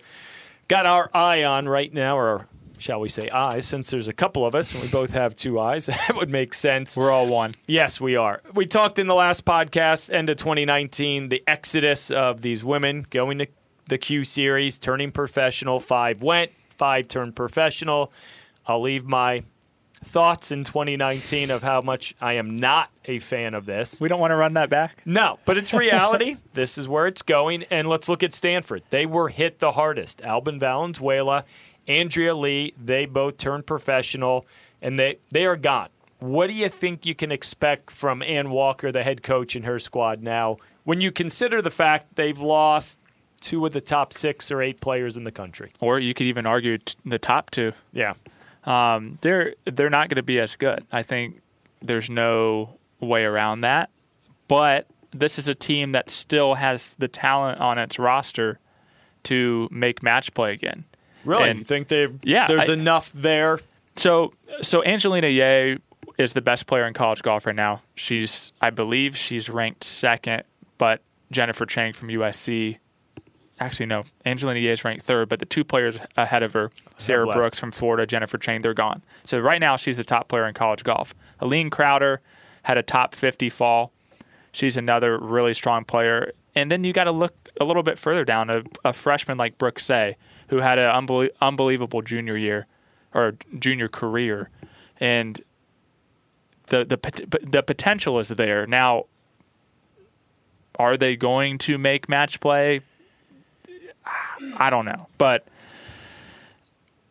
[0.68, 4.46] got our eye on right now, or shall we say eyes, since there's a couple
[4.46, 5.86] of us and we both have two eyes.
[5.86, 6.96] that would make sense.
[6.96, 7.54] We're all one.
[7.66, 8.40] Yes, we are.
[8.54, 13.38] We talked in the last podcast, end of 2019, the exodus of these women going
[13.38, 13.46] to
[13.88, 15.78] the Q Series, turning professional.
[15.78, 18.12] Five went, five turned professional.
[18.66, 19.44] I'll leave my
[20.04, 24.00] thoughts in 2019 of how much I am not a fan of this.
[24.00, 25.00] We don't want to run that back?
[25.04, 26.36] No, but it's reality.
[26.54, 27.64] this is where it's going.
[27.70, 28.82] And let's look at Stanford.
[28.90, 30.22] They were hit the hardest.
[30.22, 31.44] Albane Valenzuela
[31.88, 34.46] Andrea Lee, they both turned professional,
[34.80, 35.88] and they, they are gone.
[36.18, 39.78] What do you think you can expect from Anne Walker, the head coach, and her
[39.78, 43.00] squad now, when you consider the fact they've lost
[43.42, 45.72] two of the top six or eight players in the country?
[45.80, 47.72] Or you could even argue t- the top two.
[47.92, 48.14] Yeah.
[48.64, 50.86] Um, they're they're not going to be as good.
[50.90, 51.42] I think
[51.82, 53.90] there's no way around that.
[54.48, 58.58] But this is a team that still has the talent on its roster
[59.24, 60.84] to make match play again.
[61.24, 61.50] Really?
[61.50, 63.60] And, you think they yeah, there's I, enough there?
[63.96, 65.78] So so Angelina Ye
[66.18, 67.82] is the best player in college golf right now.
[67.94, 70.44] She's I believe she's ranked second,
[70.78, 72.78] but Jennifer Chang from USC
[73.62, 77.26] actually no, Angelina Ye is ranked third, but the two players ahead of her, Sierra
[77.36, 79.02] Brooks from Florida, Jennifer Chang, they're gone.
[79.24, 81.14] So right now she's the top player in college golf.
[81.40, 82.18] Aline Krauter
[82.64, 83.92] had a top 50 fall.
[84.52, 86.32] She's another really strong player.
[86.54, 88.50] And then you got to look a little bit further down.
[88.50, 90.16] A, a freshman like Brooke Seay,
[90.48, 92.66] who had an unbelie- unbelievable junior year
[93.14, 94.50] or junior career,
[94.98, 95.40] and
[96.66, 98.66] the the the potential is there.
[98.66, 99.06] Now,
[100.78, 102.80] are they going to make match play?
[104.04, 105.46] I don't know, but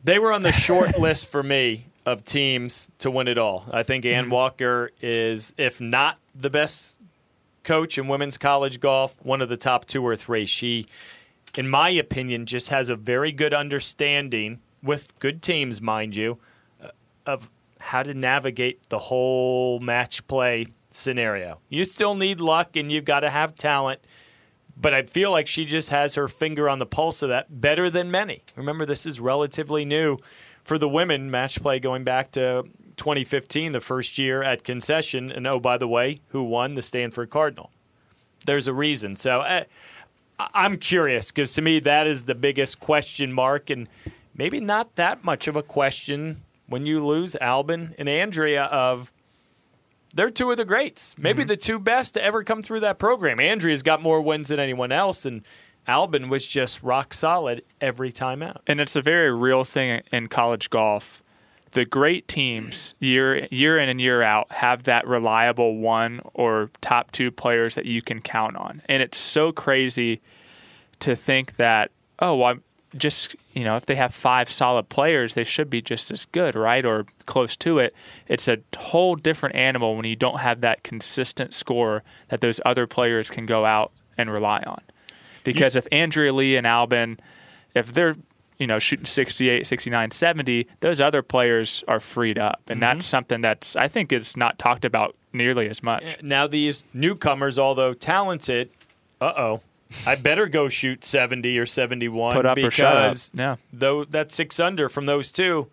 [0.04, 3.66] they were on the short list for me of teams to win it all.
[3.72, 4.34] I think Anne mm-hmm.
[4.34, 7.00] Walker is, if not the best
[7.64, 10.46] coach in women's college golf, one of the top two or three.
[10.46, 10.88] She
[11.58, 16.38] in my opinion, just has a very good understanding with good teams, mind you,
[16.84, 16.90] uh,
[17.26, 17.50] of
[17.80, 21.60] how to navigate the whole match play scenario.
[21.70, 24.02] You still need luck and you've got to have talent,
[24.78, 27.90] but I feel like she just has her finger on the pulse of that better
[27.90, 28.44] than many.
[28.56, 30.18] Remember, this is relatively new
[30.64, 32.64] for the women match play going back to
[32.98, 35.32] 2015, the first year at Concession.
[35.32, 36.76] And oh, by the way, who won?
[36.76, 37.72] The Stanford Cardinal.
[38.46, 39.16] There's a reason.
[39.16, 39.64] So, uh,
[40.54, 43.88] I'm curious because to me that is the biggest question mark, and
[44.36, 48.64] maybe not that much of a question when you lose Albane and Andrea.
[48.64, 49.14] Of
[50.14, 51.48] they're two of the greats, maybe mm-hmm.
[51.48, 53.40] the two best to ever come through that program.
[53.40, 55.44] Andrea's got more wins than anyone else, and
[55.88, 58.62] Albane was just rock solid every time out.
[58.68, 61.24] And it's a very real thing in college golf.
[61.72, 67.12] The great teams, year year in and year out, have that reliable one or top
[67.12, 68.82] two players that you can count on.
[68.88, 70.22] And it's so crazy
[71.00, 72.64] to think that oh, well, I'm
[72.96, 76.56] just you know if they have five solid players, they should be just as good,
[76.56, 77.94] right, or close to it.
[78.28, 82.88] It's a whole different animal when you don't have that consistent score that those other
[82.88, 84.82] players can go out and rely on.
[85.44, 87.20] Because you, if Andrea Lee and Albane,
[87.74, 88.16] if they're
[88.58, 92.98] you know shooting 68 69 70 those other players are freed up and mm-hmm.
[93.00, 97.58] that's something that's i think is not talked about nearly as much now these newcomers
[97.58, 98.70] although talented
[99.20, 99.62] uh-oh
[100.06, 103.10] I better go shoot 70 or 71 Put up or shut up.
[103.12, 103.56] because Yeah.
[103.74, 105.68] though that six under from those two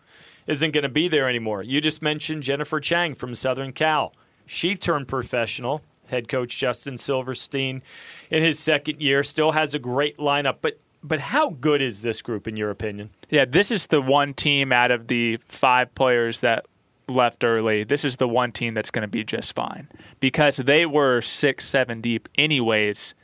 [0.47, 1.63] isn't going to be there anymore.
[1.63, 4.15] You just mentioned Jennifer Chang from Southern Cal.
[4.47, 5.83] She turned professional.
[6.07, 7.83] Head coach Justin Silverstein
[8.31, 12.23] in his second year still has a great lineup, but but how good is this
[12.23, 13.11] group in your opinion?
[13.31, 16.65] Yeah, this is the one team out of the five players that
[17.09, 17.85] left early.
[17.85, 19.87] This is the one team that's going to be just fine
[20.19, 23.15] because they were six, seven deep, anyways.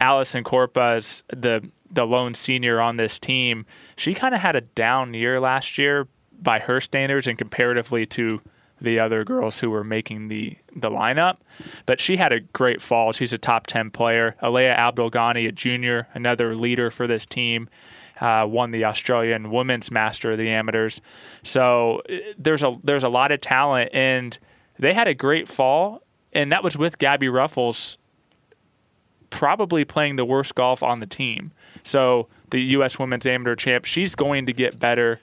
[0.00, 3.64] Allisen Corpuz, the the lone senior on this team,
[3.96, 6.08] she kind of had a down year last year
[6.40, 8.40] by her standards and comparatively to
[8.80, 11.38] the other girls who were making the the lineup.
[11.86, 13.12] But she had a great fall.
[13.12, 14.36] She's a top ten player.
[14.42, 17.68] Alyaa Abdulghany, a junior, another leader for this team,
[18.20, 21.00] uh, won the Australian Women's Master of the Amateurs.
[21.42, 24.36] So uh, there's a there's a lot of talent, and
[24.78, 27.96] they had a great fall, and that was with Gabby Ruffels
[29.36, 31.52] probably playing the worst golf on the team.
[31.82, 32.98] So the U.S.
[32.98, 35.20] Women's Amateur Champ, she's going to get better.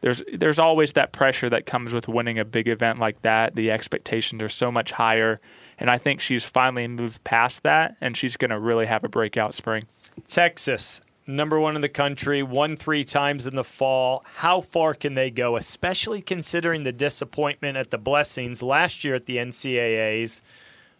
[0.00, 3.54] There's there's always that pressure that comes with winning a big event like that.
[3.54, 5.40] The expectations are so much higher,
[5.78, 9.08] and I think she's finally moved past that, and she's going to really have a
[9.08, 9.86] breakout spring.
[10.26, 14.24] Texas, number one in the country, won three times in the fall.
[14.38, 19.26] How far can they go, especially considering the disappointment at the Blessings last year at
[19.26, 20.42] the NCAAs?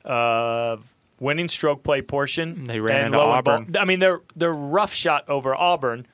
[0.04, 0.76] Uh,
[1.24, 2.64] winning stroke play portion.
[2.64, 3.74] They ran and into Auburn.
[3.78, 6.06] I mean, they're they're rough shot over Auburn,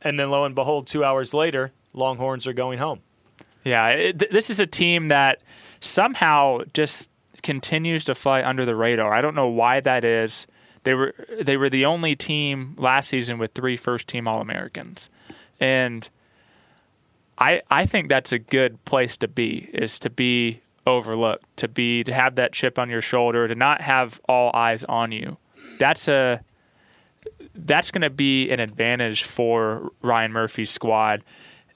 [0.00, 3.00] and then lo and behold, two hours later, Longhorns are going home.
[3.64, 5.40] Yeah, it, th- this is a team that
[5.80, 7.10] somehow just
[7.42, 9.12] continues to fly under the radar.
[9.12, 10.46] I don't know why that is.
[10.84, 15.08] They were they were the only team last season with three first team All Americans,
[15.58, 16.08] and
[17.38, 19.70] I I think that's a good place to be.
[19.72, 23.82] Is to be overlooked, to be to have that chip on your shoulder, to not
[23.82, 25.38] have all eyes on you.
[25.78, 26.42] That's a
[27.54, 31.22] that's going to be an advantage for Ryan Murphy's squad.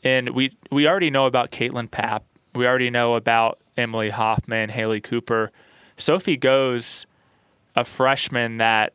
[0.03, 2.23] And we we already know about Kaitlyn Papp.
[2.55, 5.51] We already know about Emilee Hoffman, Hailee Cooper.
[5.97, 7.07] Sophie goes
[7.75, 8.93] a freshman that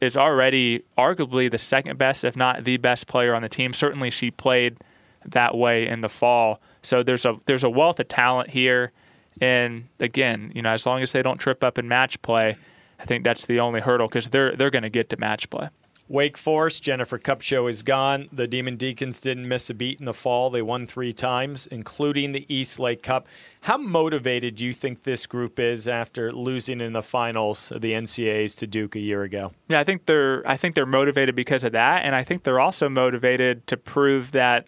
[0.00, 3.72] is already arguably the second best, if not the best player on the team.
[3.72, 4.78] Certainly she played
[5.24, 6.60] that way in the fall.
[6.82, 8.92] So there's a there's a wealth of talent here.
[9.40, 12.56] And again, you know, as long as they don't trip up in match play,
[12.98, 15.68] I think that's the only hurdle because they're they're going to get to match play.
[16.10, 18.30] Wake Forest, Jennifer Kupcho is gone.
[18.32, 20.48] The Demon Deacons didn't miss a beat in the fall.
[20.48, 23.28] They won three times, including the East Lake Cup.
[23.62, 27.92] How motivated do you think this group is after losing in the finals of the
[27.92, 29.52] NCAAs to Duke a year ago?
[29.68, 32.60] Yeah, I think they're I think they're motivated because of that, and I think they're
[32.60, 34.66] also motivated to prove that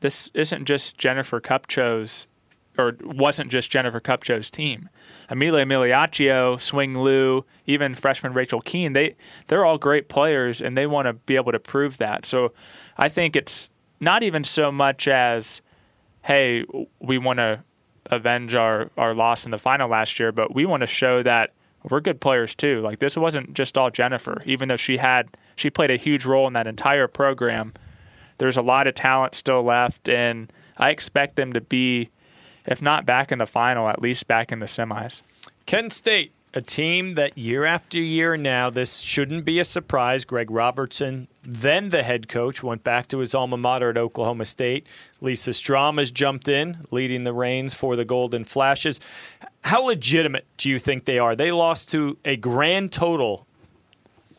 [0.00, 2.26] this isn't just Jennifer Kupcho's
[2.78, 4.88] or wasn't just Jennifer Kupcho's team.
[5.30, 9.16] Emilia Migliaccio, Swing Liu, even freshman Rachel Kuehn, they
[9.48, 12.26] they're all great players and they want to be able to prove that.
[12.26, 12.52] So
[12.96, 15.60] I think it's not even so much as
[16.22, 16.64] hey,
[16.98, 17.62] we want to
[18.10, 21.52] avenge our, our loss in the final last year, but we want to show that
[21.88, 22.80] we're good players too.
[22.80, 26.46] Like this wasn't just all Jennifer, even though she had she played a huge role
[26.46, 27.72] in that entire program.
[28.38, 32.10] There's a lot of talent still left, and I expect them to be,
[32.66, 35.22] if not back in the final, at least back in the semis.
[35.66, 40.24] Kent State, a team that year after year now, this shouldn't be a surprise.
[40.24, 44.86] Greg Robertson, then the head coach, went back to his alma mater at Oklahoma State.
[45.20, 49.00] Lisa Strom has jumped in, leading the reins for the Golden Flashes.
[49.64, 51.34] How legitimate do you think they are?
[51.34, 53.46] They lost to a grand total.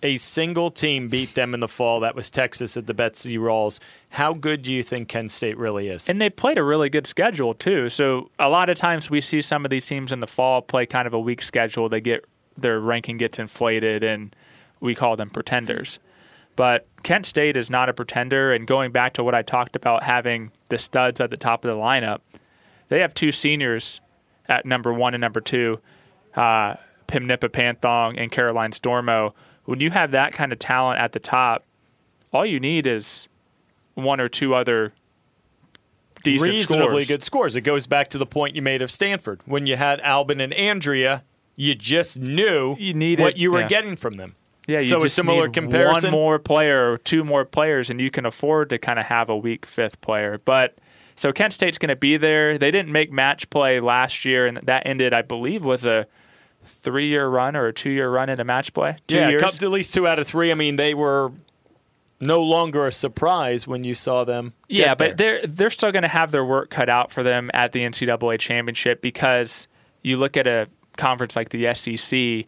[0.04, 2.00] A single team beat them in the fall.
[2.02, 3.80] That was Texas at the Betsy Rawls.
[4.10, 6.08] How good do you think Kent State really is?
[6.08, 7.90] And they played a really good schedule too.
[7.90, 10.86] So a lot of times we see some of these teams in the fall play
[10.86, 11.90] kind of a weak schedule.
[11.90, 14.36] They get their ranking gets inflated, and
[14.80, 16.00] we call them pretenders.
[16.56, 18.52] But Kent State is not a pretender.
[18.52, 21.70] And going back to what I talked about having the studs at the top of
[21.70, 22.22] the lineup,
[22.90, 24.02] they have two seniors
[24.48, 25.80] at number one and number two,
[26.36, 26.76] uh,
[27.08, 29.34] Pimnipa Panthong and Caroline Stormo.
[29.68, 31.66] When you have that kind of talent at the top,
[32.32, 33.28] all you need is
[33.96, 34.94] one or two other
[36.24, 37.08] decent reasonably scores.
[37.08, 37.56] good scores.
[37.58, 39.42] It goes back to the point you made of Stanford.
[39.46, 41.26] When you had Albane and Andrea,
[41.58, 43.68] you just knew You needed- what you were yeah.
[43.68, 44.36] getting from them.
[44.68, 46.12] Yeah, you so a similar comparison.
[46.12, 49.30] One more player, or two more players, and you can afford to kind of have
[49.30, 50.40] a weak fifth player.
[50.44, 50.78] But
[51.16, 52.58] so Kent State's going to be there.
[52.58, 56.08] They didn't make match play last year, and that ended, I believe, was a
[56.68, 58.98] three-year run or a two-year run in a match play.
[59.08, 59.42] Two yeah, years.
[59.42, 60.52] cup- at least two out of three.
[60.52, 61.32] I mean, they were
[62.20, 64.54] no longer a surprise when you saw them.
[64.68, 67.72] Yeah, but they're they're still going to have their work cut out for them at
[67.72, 69.68] the NCAA championship because
[70.02, 72.48] you look at a conference like the SEC,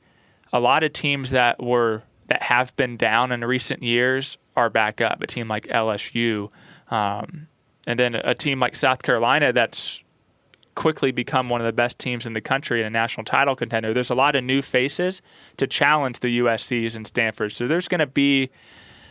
[0.52, 5.02] a lot of teams that were that have been down in recent years are back
[5.02, 5.22] up.
[5.22, 6.50] A team like LSU,
[6.90, 7.48] um,
[7.86, 10.04] and then a team like South Carolina that's
[10.80, 13.94] quickly become one of the best teams in the country and a national title contender.
[13.94, 15.22] There's a lot of new faces
[15.58, 17.52] to challenge the USC's and Stanford.
[17.52, 18.50] So there's going to be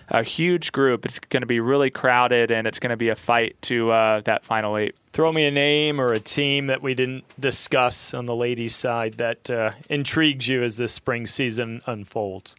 [0.08, 1.04] a huge group.
[1.04, 4.20] It's going to be really crowded, and it's going to be a fight to uh,
[4.22, 4.96] that final eight.
[5.12, 9.18] Throw me a name or a team that we didn't discuss on the ladies' side
[9.18, 12.56] that uh, intrigues you as this spring season unfolds.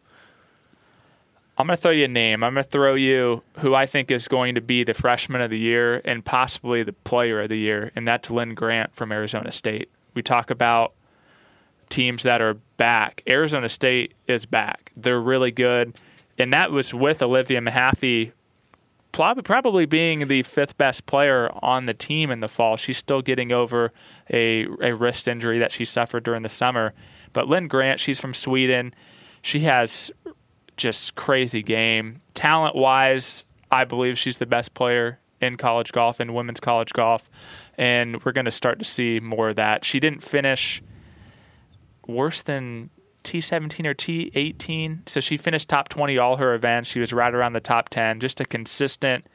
[1.60, 2.42] I'm going to throw you a name.
[2.42, 5.52] I'm going to throw you who I think is going to be the freshman of
[5.52, 9.52] the year and possibly the player of the year, and that's Linn Grant from Arizona
[9.52, 9.90] State.
[10.14, 10.94] We talk about
[11.90, 13.24] teams that are back.
[13.28, 14.94] Arizona State is back.
[14.96, 16.00] They're really good.
[16.38, 18.32] And that was with Olivia Mahaffey
[19.12, 22.78] probably being the fifth best player on the team in the fall.
[22.78, 23.92] She's still getting over
[24.30, 26.94] a, a wrist injury that she suffered during the summer.
[27.34, 28.94] But Linn Grant, she's from Sweden.
[29.42, 30.12] She has
[30.80, 32.22] just crazy game.
[32.34, 37.30] Talent wise, I believe she's the best player in college golf and women's college golf.
[37.78, 39.86] And we're going to start to see more of that.
[39.86, 40.82] She didn't finish
[42.08, 42.90] worse than
[43.24, 45.08] T17 or T18.
[45.08, 46.90] So she finished top 20 all her events.
[46.90, 48.20] She was right around the top 10.
[48.20, 49.28] Just a consistent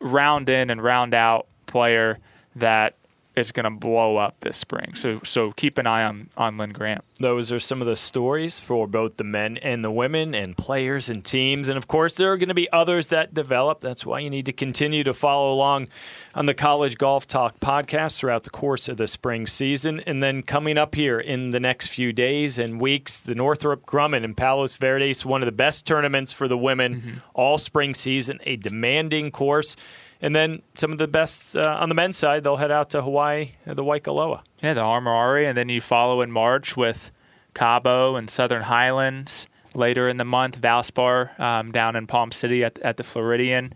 [0.00, 2.18] round in and round out player
[2.54, 2.96] that
[3.40, 4.94] is going to blow up this spring.
[4.94, 7.02] So so keep an eye on on Linn Grant.
[7.18, 11.10] Those are some of the stories for both the men and the women and players
[11.10, 11.68] and teams.
[11.68, 13.80] And of course, there are going to be others that develop.
[13.80, 15.88] That's why you need to continue to follow along
[16.34, 20.00] on the College Golf Talk podcast throughout the course of the spring season.
[20.00, 24.24] And then coming up here in the next few days and weeks, the Northrop Grumman
[24.24, 27.18] in Palos Verdes, one of the best tournaments for the women mm-hmm.
[27.34, 29.76] all spring season, a demanding course.
[30.22, 33.02] And then some of the best uh, on the men's side, they'll head out to
[33.02, 34.42] Hawaii, uh, the Waikoloa.
[34.62, 37.10] Yeah, the Amer Ari, and then you follow in March with
[37.54, 39.46] Cabo and Southern Highlands.
[39.74, 43.72] Later in the month, Valspar um, down in Palm City at, at the Floridian.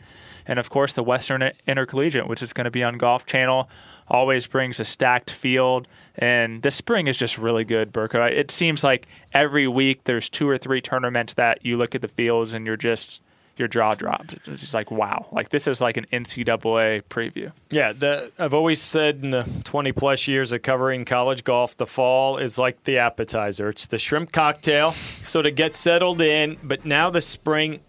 [0.47, 3.69] And of course, the Western Intercollegiate, which is going to be on Golf Channel,
[4.09, 5.89] always brings a stacked field.
[6.17, 8.31] And this spring is just really good, Burko.
[8.31, 12.09] It seems like every week there's two or three tournaments that you look at the
[12.09, 13.23] fields and you're just
[13.57, 14.35] your jaw drops.
[14.35, 17.53] It's just like wow, like this is like an NCAA preview.
[17.71, 21.87] Yeah, the, I've always said in the 20 plus years of covering college golf, the
[21.87, 23.69] fall is like the appetizer.
[23.69, 26.57] It's the shrimp cocktail, so to get settled in.
[26.63, 27.81] But now the spring,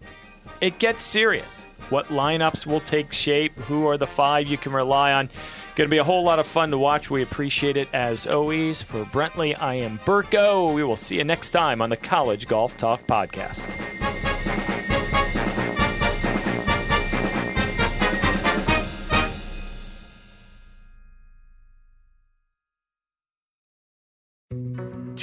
[0.60, 1.64] it gets serious.
[1.88, 3.56] What lineups will take shape?
[3.60, 5.30] Who are the five you can rely on?
[5.76, 7.10] Going to be a whole lot of fun to watch.
[7.10, 8.82] We appreciate it as always.
[8.82, 10.74] For Brentley, I am Burko.
[10.74, 13.70] We will see you next time on the College Golf Talk Podcast.